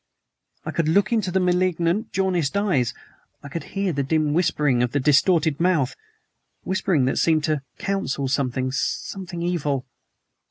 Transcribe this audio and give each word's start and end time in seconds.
I 0.65 0.71
could 0.71 0.87
look 0.87 1.13
into 1.13 1.29
the 1.29 1.39
malignant, 1.39 2.11
jaundiced 2.11 2.57
eyes; 2.57 2.91
I 3.43 3.49
could 3.49 3.65
hear 3.77 3.93
the 3.93 4.01
dim 4.01 4.33
whispering 4.33 4.81
of 4.81 4.93
the 4.93 4.99
distorted 4.99 5.59
mouth 5.59 5.95
whispering 6.63 7.05
that 7.05 7.19
seemed 7.19 7.43
to 7.43 7.61
counsel 7.77 8.27
something 8.27 8.71
something 8.71 9.43
evil. 9.43 9.85